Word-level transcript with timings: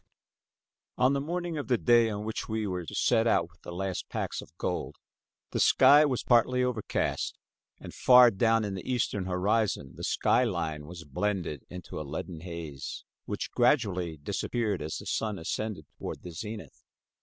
* 0.53 0.97
On 1.03 1.13
the 1.13 1.21
morning 1.21 1.59
of 1.59 1.67
the 1.67 1.77
day 1.77 2.09
on 2.09 2.25
which 2.25 2.49
we 2.49 2.65
were 2.65 2.87
to 2.87 2.95
set 2.95 3.27
out 3.27 3.47
with 3.51 3.61
the 3.61 3.71
last 3.71 4.09
packs 4.09 4.41
of 4.41 4.49
gold, 4.57 4.95
the 5.51 5.59
sky 5.59 6.05
was 6.05 6.23
partly 6.23 6.63
overcast, 6.63 7.37
and 7.79 7.93
far 7.93 8.31
down 8.31 8.65
in 8.65 8.73
the 8.73 8.91
eastern 8.91 9.25
horizon 9.25 9.93
the 9.97 10.03
sky 10.03 10.43
line 10.43 10.87
was 10.87 11.03
blended 11.03 11.65
into 11.69 12.01
a 12.01 12.01
leaden 12.01 12.39
haze, 12.39 13.03
which 13.25 13.51
gradually 13.51 14.17
disappeared 14.17 14.81
as 14.81 14.97
the 14.97 15.05
sun 15.05 15.37
ascended 15.37 15.85
toward 15.99 16.23
the 16.23 16.31
zenith. 16.31 16.83